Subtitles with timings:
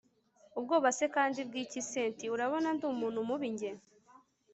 [0.57, 2.25] ubwoba se kandi bwiki cynti!
[2.35, 3.71] urabona ndumuntu mubi njye!